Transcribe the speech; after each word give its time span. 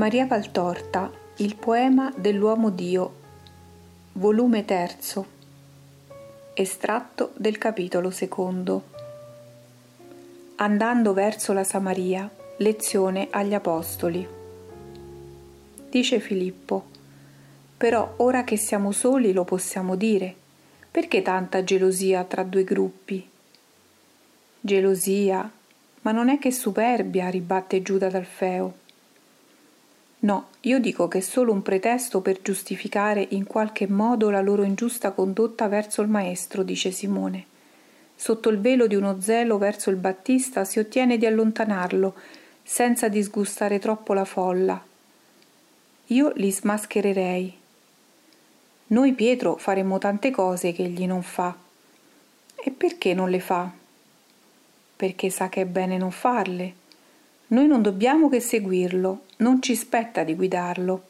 Maria 0.00 0.24
Valtorta, 0.24 1.12
Il 1.36 1.56
poema 1.56 2.10
dell'uomo 2.16 2.70
Dio, 2.70 3.16
volume 4.12 4.64
terzo, 4.64 5.26
estratto 6.54 7.32
del 7.36 7.58
capitolo 7.58 8.10
secondo. 8.10 8.84
Andando 10.54 11.12
verso 11.12 11.52
la 11.52 11.64
Samaria, 11.64 12.30
lezione 12.56 13.28
agli 13.30 13.52
Apostoli. 13.52 14.26
Dice 15.90 16.18
Filippo, 16.18 16.86
però 17.76 18.14
ora 18.16 18.42
che 18.42 18.56
siamo 18.56 18.92
soli 18.92 19.34
lo 19.34 19.44
possiamo 19.44 19.96
dire, 19.96 20.34
perché 20.90 21.20
tanta 21.20 21.62
gelosia 21.62 22.24
tra 22.24 22.42
due 22.42 22.64
gruppi? 22.64 23.28
Gelosia, 24.62 25.50
ma 26.00 26.12
non 26.12 26.30
è 26.30 26.38
che 26.38 26.52
superbia, 26.52 27.28
ribatte 27.28 27.82
Giuda 27.82 28.08
d'Alfeo. 28.08 28.79
No, 30.22 30.48
io 30.62 30.78
dico 30.78 31.08
che 31.08 31.18
è 31.18 31.22
solo 31.22 31.52
un 31.52 31.62
pretesto 31.62 32.20
per 32.20 32.42
giustificare 32.42 33.26
in 33.30 33.46
qualche 33.46 33.88
modo 33.88 34.28
la 34.28 34.42
loro 34.42 34.64
ingiusta 34.64 35.12
condotta 35.12 35.66
verso 35.66 36.02
il 36.02 36.08
Maestro, 36.08 36.62
dice 36.62 36.90
Simone. 36.90 37.46
Sotto 38.14 38.50
il 38.50 38.60
velo 38.60 38.86
di 38.86 38.94
uno 38.94 39.18
zelo 39.22 39.56
verso 39.56 39.88
il 39.88 39.96
Battista 39.96 40.66
si 40.66 40.78
ottiene 40.78 41.16
di 41.16 41.24
allontanarlo, 41.24 42.14
senza 42.62 43.08
disgustare 43.08 43.78
troppo 43.78 44.12
la 44.12 44.26
folla. 44.26 44.84
Io 46.08 46.32
li 46.34 46.52
smaschererei. 46.52 47.56
Noi 48.88 49.14
Pietro 49.14 49.56
faremmo 49.56 49.96
tante 49.96 50.30
cose 50.30 50.72
che 50.72 50.84
egli 50.84 51.06
non 51.06 51.22
fa. 51.22 51.56
E 52.56 52.70
perché 52.70 53.14
non 53.14 53.30
le 53.30 53.40
fa? 53.40 53.70
Perché 54.96 55.30
sa 55.30 55.48
che 55.48 55.62
è 55.62 55.66
bene 55.66 55.96
non 55.96 56.10
farle 56.10 56.79
noi 57.50 57.66
non 57.66 57.82
dobbiamo 57.82 58.28
che 58.28 58.40
seguirlo, 58.40 59.24
non 59.38 59.60
ci 59.60 59.74
spetta 59.74 60.22
di 60.22 60.34
guidarlo. 60.34 61.04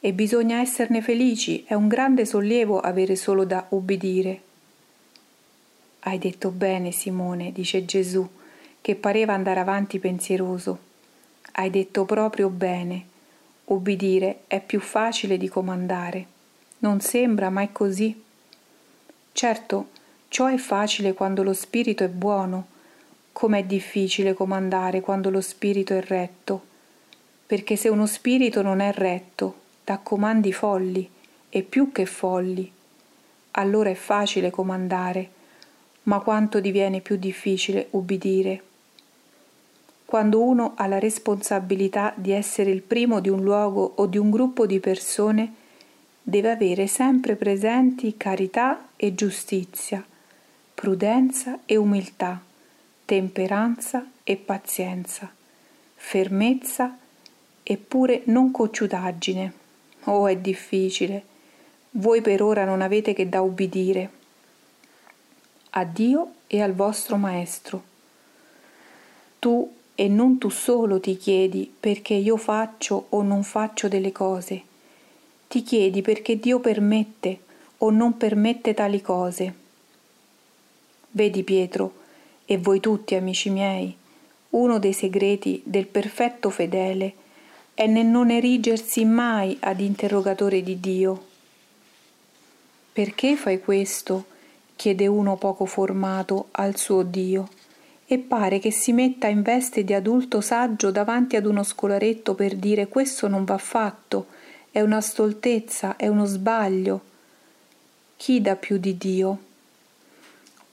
E 0.00 0.12
bisogna 0.12 0.60
esserne 0.60 1.02
felici, 1.02 1.64
è 1.66 1.74
un 1.74 1.88
grande 1.88 2.24
sollievo 2.24 2.80
avere 2.80 3.16
solo 3.16 3.44
da 3.44 3.66
ubbidire. 3.70 4.40
Hai 6.00 6.18
detto 6.18 6.50
bene, 6.50 6.90
Simone, 6.90 7.52
dice 7.52 7.84
Gesù, 7.84 8.26
che 8.80 8.94
pareva 8.94 9.34
andare 9.34 9.60
avanti 9.60 9.98
pensieroso. 9.98 10.78
Hai 11.52 11.70
detto 11.70 12.04
proprio 12.04 12.48
bene. 12.48 13.06
Ubbidire 13.66 14.40
è 14.46 14.60
più 14.60 14.80
facile 14.80 15.36
di 15.36 15.48
comandare. 15.48 16.26
Non 16.78 17.00
sembra, 17.00 17.50
ma 17.50 17.62
è 17.62 17.72
così. 17.72 18.22
Certo, 19.32 19.88
ciò 20.28 20.46
è 20.46 20.56
facile 20.56 21.14
quando 21.14 21.42
lo 21.42 21.52
spirito 21.52 22.04
è 22.04 22.08
buono, 22.08 22.66
Com'è 23.32 23.64
difficile 23.64 24.34
comandare 24.34 25.00
quando 25.00 25.30
lo 25.30 25.40
spirito 25.40 25.94
è 25.94 26.02
retto, 26.02 26.62
perché 27.46 27.76
se 27.76 27.88
uno 27.88 28.06
spirito 28.06 28.60
non 28.60 28.80
è 28.80 28.92
retto, 28.92 29.54
dà 29.84 29.98
comandi 29.98 30.52
folli 30.52 31.08
e 31.48 31.62
più 31.62 31.90
che 31.90 32.06
folli. 32.06 32.70
Allora 33.52 33.88
è 33.88 33.94
facile 33.94 34.50
comandare, 34.50 35.30
ma 36.04 36.20
quanto 36.20 36.60
diviene 36.60 37.00
più 37.00 37.16
difficile 37.16 37.86
ubbidire. 37.90 38.62
Quando 40.04 40.42
uno 40.42 40.74
ha 40.76 40.86
la 40.86 40.98
responsabilità 40.98 42.12
di 42.16 42.32
essere 42.32 42.70
il 42.70 42.82
primo 42.82 43.20
di 43.20 43.28
un 43.28 43.42
luogo 43.42 43.92
o 43.96 44.06
di 44.06 44.18
un 44.18 44.30
gruppo 44.30 44.66
di 44.66 44.80
persone, 44.80 45.54
deve 46.20 46.50
avere 46.50 46.86
sempre 46.88 47.36
presenti 47.36 48.16
carità 48.16 48.88
e 48.96 49.14
giustizia, 49.14 50.04
prudenza 50.74 51.60
e 51.64 51.76
umiltà 51.76 52.48
temperanza 53.10 54.06
e 54.22 54.36
pazienza, 54.36 55.28
fermezza 55.96 56.96
eppure 57.64 58.22
non 58.26 58.52
cocciutaggine. 58.52 59.52
Oh, 60.04 60.28
è 60.28 60.36
difficile. 60.36 61.24
Voi 61.90 62.20
per 62.20 62.40
ora 62.40 62.64
non 62.64 62.80
avete 62.80 63.12
che 63.12 63.28
da 63.28 63.40
ubbidire. 63.40 64.10
A 65.70 65.82
Dio 65.82 66.34
e 66.46 66.62
al 66.62 66.72
vostro 66.72 67.16
Maestro. 67.16 67.82
Tu 69.40 69.74
e 69.96 70.06
non 70.06 70.38
tu 70.38 70.48
solo 70.48 71.00
ti 71.00 71.16
chiedi 71.16 71.68
perché 71.80 72.14
io 72.14 72.36
faccio 72.36 73.06
o 73.08 73.22
non 73.22 73.42
faccio 73.42 73.88
delle 73.88 74.12
cose. 74.12 74.62
Ti 75.48 75.64
chiedi 75.64 76.00
perché 76.00 76.38
Dio 76.38 76.60
permette 76.60 77.40
o 77.78 77.90
non 77.90 78.16
permette 78.16 78.72
tali 78.72 79.00
cose. 79.00 79.54
Vedi 81.10 81.42
Pietro, 81.42 81.98
e 82.50 82.58
voi 82.58 82.80
tutti, 82.80 83.14
amici 83.14 83.48
miei, 83.48 83.96
uno 84.50 84.80
dei 84.80 84.92
segreti 84.92 85.62
del 85.64 85.86
perfetto 85.86 86.50
fedele 86.50 87.14
è 87.74 87.86
nel 87.86 88.06
non 88.06 88.28
erigersi 88.28 89.04
mai 89.04 89.56
ad 89.60 89.78
interrogatore 89.78 90.60
di 90.60 90.80
Dio. 90.80 91.26
Perché 92.92 93.36
fai 93.36 93.60
questo? 93.60 94.24
chiede 94.74 95.06
uno 95.06 95.36
poco 95.36 95.64
formato 95.64 96.48
al 96.50 96.76
suo 96.76 97.04
Dio, 97.04 97.48
e 98.04 98.18
pare 98.18 98.58
che 98.58 98.72
si 98.72 98.92
metta 98.92 99.28
in 99.28 99.42
veste 99.42 99.84
di 99.84 99.94
adulto 99.94 100.40
saggio 100.40 100.90
davanti 100.90 101.36
ad 101.36 101.46
uno 101.46 101.62
scolaretto 101.62 102.34
per 102.34 102.56
dire 102.56 102.88
questo 102.88 103.28
non 103.28 103.44
va 103.44 103.58
fatto, 103.58 104.26
è 104.72 104.80
una 104.80 105.00
stoltezza, 105.00 105.94
è 105.94 106.08
uno 106.08 106.24
sbaglio. 106.24 107.00
Chi 108.16 108.40
dà 108.40 108.56
più 108.56 108.78
di 108.78 108.98
Dio? 108.98 109.49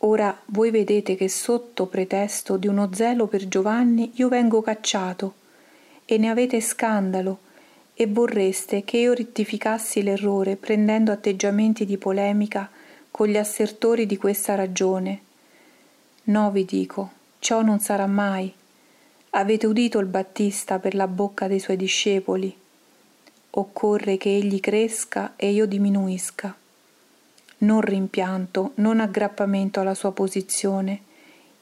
Ora 0.02 0.40
voi 0.46 0.70
vedete 0.70 1.16
che 1.16 1.28
sotto 1.28 1.88
pretesto 1.88 2.58
di 2.58 2.68
uno 2.68 2.92
zelo 2.94 3.26
per 3.26 3.48
Giovanni 3.48 4.12
io 4.16 4.28
vengo 4.30 4.62
cacciato 4.62 5.34
e 6.06 6.20
ne 6.20 6.30
avete 6.30 6.62
scandalo 6.62 7.40
e 7.96 8.06
vorreste 8.06 8.84
che 8.84 8.98
io 8.98 9.14
rettificassi 9.14 10.04
l'errore 10.04 10.56
prendendo 10.56 11.12
atteggiamenti 11.12 11.84
di 11.84 11.98
polemica 11.98 12.70
con 13.10 13.28
gli 13.28 13.38
assertori 13.38 14.06
di 14.06 14.18
questa 14.18 14.54
ragione. 14.54 15.22
No, 16.26 16.52
vi 16.52 16.64
dico, 16.64 17.12
ciò 17.40 17.64
non 17.64 17.80
sarà 17.80 18.06
mai. 18.06 18.54
Avete 19.32 19.66
udito 19.66 19.98
il 19.98 20.06
Battista 20.06 20.78
per 20.78 20.94
la 20.94 21.08
bocca 21.08 21.48
dei 21.48 21.60
suoi 21.60 21.76
discepoli. 21.76 22.56
Occorre 23.50 24.18
che 24.18 24.30
egli 24.30 24.60
cresca 24.60 25.34
e 25.36 25.50
io 25.50 25.66
diminuisca 25.66 26.56
non 27.60 27.82
rimpianto, 27.82 28.72
non 28.76 29.00
aggrappamento 29.00 29.80
alla 29.80 29.96
sua 29.96 30.12
posizione. 30.12 31.02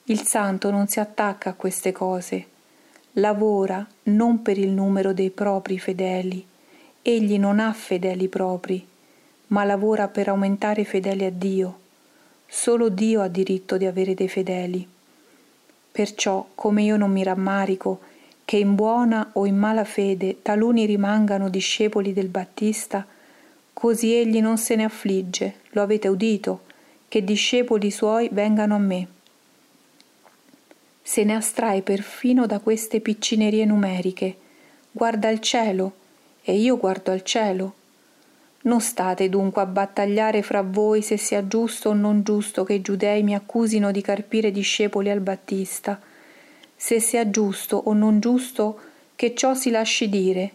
Il 0.06 0.22
santo 0.22 0.70
non 0.72 0.88
si 0.88 1.00
attacca 1.00 1.52
a 1.52 1.54
queste 1.54 1.92
cose. 1.92 2.48
Lavora 3.14 3.86
non 4.04 4.42
per 4.42 4.58
il 4.58 4.70
numero 4.70 5.14
dei 5.14 5.30
propri 5.30 5.80
fedeli. 5.80 6.46
Egli 7.02 7.38
non 7.38 7.60
ha 7.60 7.72
fedeli 7.72 8.28
propri, 8.28 8.86
ma 9.48 9.64
lavora 9.64 10.08
per 10.08 10.28
aumentare 10.28 10.82
i 10.82 10.86
fedeli 10.86 11.26
a 11.26 11.32
Dio. 11.32 11.80
Solo 12.46 12.90
Dio 12.90 13.22
ha 13.22 13.28
diritto 13.28 13.78
di 13.78 13.86
avere 13.86 14.14
dei 14.14 14.28
fedeli. 14.28 14.88
Perciò, 15.92 16.46
come 16.56 16.84
io 16.84 16.98
non 16.98 17.12
mi 17.12 17.24
rammarico 17.24 18.00
che 18.44 18.58
in 18.58 18.76
buona 18.76 19.30
o 19.34 19.46
in 19.46 19.58
mala 19.58 19.86
fede 19.86 20.42
taluni 20.42 20.86
rimangano 20.86 21.50
discepoli 21.50 22.14
del 22.14 22.28
Battista, 22.28 23.06
così 23.76 24.16
egli 24.16 24.40
non 24.40 24.58
se 24.58 24.78
ne 24.78 24.86
affligge, 24.86 25.56
lo 25.72 25.82
avete 25.82 26.08
udito, 26.08 26.62
che 27.10 27.26
discepoli 27.26 27.92
suoi 27.92 28.30
vengano 28.32 28.76
a 28.76 28.80
me. 28.80 29.08
Se 31.02 31.26
ne 31.26 31.36
astrae 31.36 31.82
perfino 31.82 32.46
da 32.46 32.60
queste 32.60 33.02
piccinerie 33.02 33.66
numeriche, 33.66 34.38
guarda 34.92 35.28
il 35.30 35.42
cielo, 35.42 35.92
e 36.42 36.56
io 36.56 36.78
guardo 36.78 37.12
al 37.12 37.22
cielo. 37.24 37.74
Non 38.62 38.80
state 38.80 39.28
dunque 39.28 39.62
a 39.62 39.66
battagliare 39.66 40.42
fra 40.42 40.62
voi 40.62 41.02
se 41.02 41.18
sia 41.18 41.46
giusto 41.46 41.90
o 41.90 41.94
non 41.94 42.24
giusto 42.24 42.64
che 42.64 42.76
i 42.76 42.82
giudei 42.82 43.24
mi 43.24 43.36
accusino 43.36 43.92
di 43.92 44.02
carpire 44.02 44.52
discepoli 44.52 45.10
al 45.10 45.20
Battista, 45.20 46.00
se 46.78 47.02
sia 47.02 47.30
giusto 47.30 47.76
o 47.76 47.94
non 47.94 48.22
giusto 48.22 48.80
che 49.16 49.36
ciò 49.36 49.54
si 49.54 49.70
lasci 49.70 50.08
dire, 50.08 50.52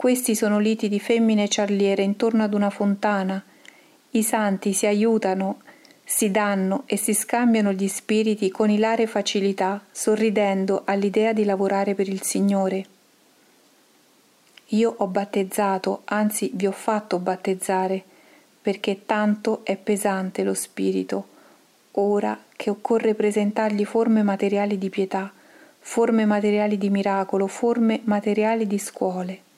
questi 0.00 0.34
sono 0.34 0.58
liti 0.58 0.88
di 0.88 0.98
femmine 0.98 1.46
ciarliere 1.46 2.02
intorno 2.02 2.42
ad 2.42 2.54
una 2.54 2.70
fontana. 2.70 3.44
I 4.12 4.22
santi 4.22 4.72
si 4.72 4.86
aiutano, 4.86 5.60
si 6.02 6.30
danno 6.30 6.84
e 6.86 6.96
si 6.96 7.12
scambiano 7.12 7.70
gli 7.72 7.86
spiriti 7.86 8.50
con 8.50 8.70
ilare 8.70 9.06
facilità, 9.06 9.84
sorridendo 9.90 10.84
all'idea 10.86 11.34
di 11.34 11.44
lavorare 11.44 11.94
per 11.94 12.08
il 12.08 12.22
Signore. 12.22 12.86
Io 14.68 14.94
ho 14.96 15.06
battezzato, 15.06 16.00
anzi 16.04 16.50
vi 16.54 16.66
ho 16.66 16.72
fatto 16.72 17.18
battezzare, 17.18 18.02
perché 18.62 19.04
tanto 19.04 19.60
è 19.64 19.76
pesante 19.76 20.44
lo 20.44 20.54
spirito, 20.54 21.26
ora 21.90 22.42
che 22.56 22.70
occorre 22.70 23.12
presentargli 23.12 23.84
forme 23.84 24.22
materiali 24.22 24.78
di 24.78 24.88
pietà, 24.88 25.30
forme 25.78 26.24
materiali 26.24 26.78
di 26.78 26.88
miracolo, 26.88 27.46
forme 27.46 28.00
materiali 28.04 28.66
di 28.66 28.78
scuole. 28.78 29.48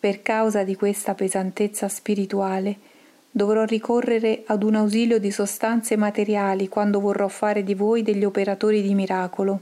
Per 0.00 0.22
causa 0.22 0.62
di 0.62 0.76
questa 0.76 1.14
pesantezza 1.14 1.88
spirituale 1.88 2.76
dovrò 3.30 3.64
ricorrere 3.64 4.44
ad 4.46 4.62
un 4.62 4.76
ausilio 4.76 5.18
di 5.18 5.32
sostanze 5.32 5.96
materiali 5.96 6.68
quando 6.68 7.00
vorrò 7.00 7.26
fare 7.26 7.64
di 7.64 7.74
voi 7.74 8.02
degli 8.02 8.24
operatori 8.24 8.80
di 8.80 8.94
miracolo. 8.94 9.60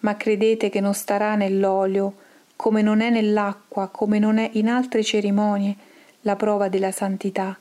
Ma 0.00 0.16
credete 0.16 0.68
che 0.68 0.80
non 0.80 0.92
starà 0.92 1.36
nell'olio 1.36 2.14
come 2.54 2.82
non 2.82 3.00
è 3.00 3.08
nell'acqua, 3.08 3.88
come 3.88 4.18
non 4.18 4.36
è 4.36 4.50
in 4.52 4.68
altre 4.68 5.02
cerimonie, 5.02 5.74
la 6.22 6.36
prova 6.36 6.68
della 6.68 6.90
santità. 6.90 7.58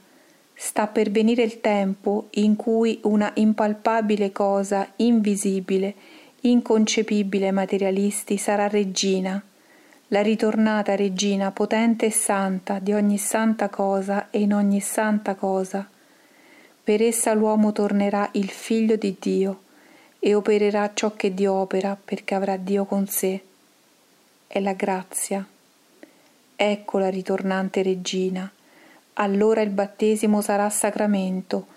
Sta 0.54 0.88
per 0.88 1.10
venire 1.10 1.44
il 1.44 1.62
tempo 1.62 2.28
in 2.32 2.58
cui 2.58 3.00
una 3.04 3.32
impalpabile 3.36 4.34
cosa, 4.34 4.86
invisibile, 4.98 5.96
inconcepibile 6.42 7.46
ai 7.46 7.54
materialisti, 7.54 8.36
sarà 8.36 8.68
regina, 8.68 9.42
la 10.12 10.22
ritornata 10.24 10.96
regina 10.96 11.52
potente 11.52 12.08
e 12.08 12.12
santa 12.12 12.80
di 12.80 12.94
ogni 12.94 13.20
santa 13.20 13.70
cosa 13.70 14.32
e 14.32 14.40
in 14.40 14.54
ogni 14.54 14.80
santa 14.80 15.36
cosa. 15.36 15.88
Per 16.84 17.02
essa 17.04 17.34
l'uomo 17.34 17.72
tornerà 17.72 18.28
il 18.34 18.50
figlio 18.50 18.96
di 18.96 19.18
Dio 19.20 19.62
e 20.18 20.34
opererà 20.34 20.92
ciò 20.96 21.14
che 21.14 21.36
Dio 21.36 21.54
opera 21.54 21.96
perché 22.04 22.34
avrà 22.34 22.58
Dio 22.58 22.86
con 22.86 23.06
sé. 23.06 23.40
È 24.48 24.60
la 24.60 24.74
grazia. 24.74 25.46
Ecco 26.56 26.98
la 26.98 27.10
ritornante 27.10 27.84
regina. 27.84 28.52
Allora 29.14 29.62
il 29.62 29.70
battesimo 29.70 30.42
sarà 30.42 30.68
sacramento, 30.72 31.68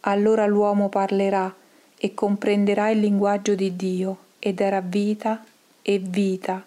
allora 0.00 0.46
l'uomo 0.46 0.88
parlerà 0.88 1.54
e 1.98 2.14
comprenderà 2.14 2.88
il 2.88 3.00
linguaggio 3.00 3.54
di 3.54 3.76
Dio 3.76 4.16
e 4.38 4.54
darà 4.54 4.80
vita 4.80 5.44
e 5.82 5.98
vita 5.98 6.64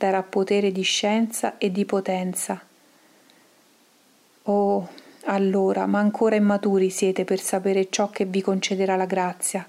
darà 0.00 0.22
potere 0.22 0.72
di 0.72 0.80
scienza 0.80 1.58
e 1.58 1.70
di 1.70 1.84
potenza. 1.84 2.58
Oh, 4.44 4.88
allora, 5.24 5.84
ma 5.84 5.98
ancora 5.98 6.36
immaturi 6.36 6.88
siete 6.88 7.24
per 7.24 7.38
sapere 7.38 7.90
ciò 7.90 8.08
che 8.08 8.24
vi 8.24 8.40
concederà 8.40 8.96
la 8.96 9.04
grazia. 9.04 9.66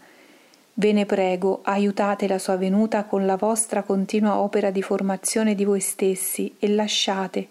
Ve 0.75 0.93
ne 0.93 1.05
prego, 1.05 1.59
aiutate 1.63 2.29
la 2.29 2.39
sua 2.39 2.55
venuta 2.55 3.03
con 3.03 3.25
la 3.25 3.35
vostra 3.35 3.83
continua 3.83 4.39
opera 4.39 4.71
di 4.71 4.81
formazione 4.81 5.53
di 5.53 5.65
voi 5.65 5.81
stessi 5.81 6.55
e 6.59 6.69
lasciate, 6.69 7.49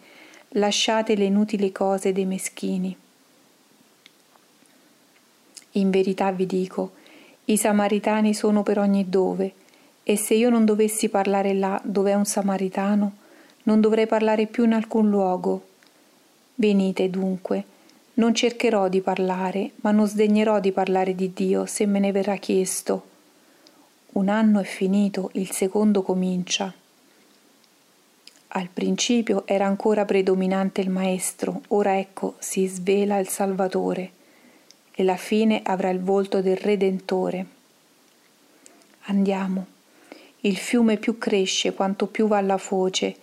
lasciate 0.53 1.15
le 1.17 1.25
inutili 1.25 1.71
cose 1.73 2.13
dei 2.13 2.25
meschini. 2.25 2.97
In 5.73 5.91
verità 5.91 6.33
vi 6.33 6.47
dico, 6.47 6.93
i 7.45 7.59
samaritani 7.59 8.33
sono 8.33 8.63
per 8.63 8.79
ogni 8.79 9.11
dove, 9.11 9.53
e 10.03 10.17
se 10.17 10.35
io 10.35 10.51
non 10.51 10.65
dovessi 10.65 11.09
parlare 11.09 11.55
là 11.55 11.81
dove 11.85 12.11
è 12.11 12.15
un 12.15 12.25
samaritano, 12.25 13.13
non 13.65 13.81
dovrei 13.81 14.07
parlare 14.07 14.47
più 14.47 14.65
in 14.65 14.73
alcun 14.73 15.09
luogo. 15.09 15.67
Venite 16.55 17.11
dunque, 17.11 17.65
non 18.15 18.35
cercherò 18.35 18.89
di 18.89 19.01
parlare, 19.01 19.73
ma 19.77 19.93
non 19.93 20.07
sdegnerò 20.07 20.61
di 20.61 20.73
parlare 20.73 21.15
di 21.15 21.33
Dio 21.33 21.67
se 21.67 21.87
me 21.87 21.99
ne 21.99 22.13
verrà 22.13 22.37
chiesto. 22.37 23.09
Un 24.13 24.29
anno 24.29 24.61
è 24.61 24.65
finito, 24.65 25.31
il 25.35 25.51
secondo 25.53 26.03
comincia. 26.03 26.73
Al 28.49 28.69
principio 28.69 29.47
era 29.47 29.67
ancora 29.67 30.05
predominante 30.05 30.81
il 30.81 30.91
Maestro, 30.91 31.63
ora 31.69 31.99
ecco 31.99 32.35
si 32.41 32.67
svela 32.67 33.19
il 33.19 33.29
Salvatore 33.29 34.11
e 34.91 35.05
la 35.05 35.17
fine 35.17 35.61
avrà 35.63 35.91
il 35.91 36.01
volto 36.01 36.43
del 36.43 36.57
Redentore. 36.57 37.47
Andiamo. 39.03 39.79
Il 40.43 40.57
fiume 40.57 40.97
più 40.97 41.19
cresce 41.19 41.75
quanto 41.75 42.07
più 42.07 42.27
va 42.27 42.41
la 42.41 42.57
foce, 42.57 43.17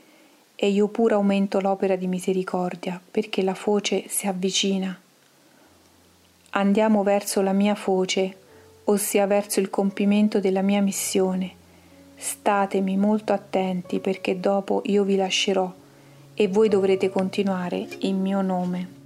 e 0.55 0.69
io 0.69 0.87
pure 0.87 1.15
aumento 1.15 1.59
l'opera 1.59 1.95
di 1.95 2.07
misericordia, 2.07 3.01
perché 3.09 3.41
la 3.41 3.53
foce 3.53 4.05
si 4.07 4.27
avvicina. 4.27 4.99
Andiamo 6.51 7.03
verso 7.03 7.41
la 7.41 7.53
mia 7.53 7.75
foce, 7.75 8.35
ossia 8.85 9.25
verso 9.27 9.59
il 9.59 9.69
compimento 9.69 10.39
della 10.39 10.61
mia 10.61 10.81
missione. 10.81 11.51
Statemi 12.15 12.97
molto 12.97 13.33
attenti 13.33 13.99
perché 13.99 14.39
dopo 14.39 14.81
io 14.85 15.03
vi 15.03 15.15
lascerò 15.15 15.71
e 16.33 16.47
voi 16.47 16.69
dovrete 16.69 17.09
continuare 17.09 17.87
in 17.99 18.19
mio 18.19 18.41
nome. 18.41 18.96